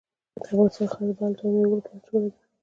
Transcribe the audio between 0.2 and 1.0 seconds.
د افغانستان